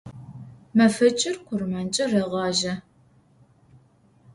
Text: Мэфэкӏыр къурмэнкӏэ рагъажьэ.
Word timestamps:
Мэфэкӏыр 0.77 1.35
къурмэнкӏэ 1.45 2.05
рагъажьэ. 2.11 2.73